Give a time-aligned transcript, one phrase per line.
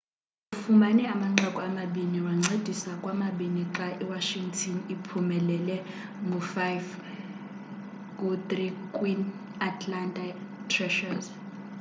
[0.55, 5.75] ufumene amanqaku amabini wancedisa kwamabini xa i washington iphumelele
[6.27, 8.51] ngo-5-3
[8.95, 10.23] kwi-atlanta
[10.71, 11.25] thrashers